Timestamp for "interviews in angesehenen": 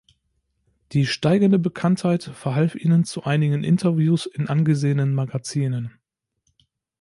3.63-5.13